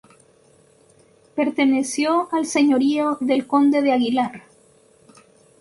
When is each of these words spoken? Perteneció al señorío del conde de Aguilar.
Perteneció 1.35 2.27
al 2.31 2.47
señorío 2.47 3.19
del 3.21 3.45
conde 3.45 3.83
de 3.83 3.91
Aguilar. 3.91 4.45